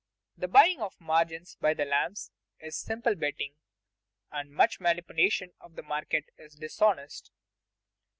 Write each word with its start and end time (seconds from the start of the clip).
_The 0.35 0.51
buying 0.51 0.81
of 0.81 0.99
margins 0.99 1.53
by 1.57 1.75
the 1.75 1.85
"lambs" 1.85 2.31
is 2.59 2.75
simple 2.75 3.13
betting, 3.13 3.53
and 4.31 4.49
much 4.51 4.79
manipulation 4.79 5.53
of 5.59 5.75
the 5.75 5.83
market 5.83 6.31
is 6.39 6.55
dishonest. 6.55 7.29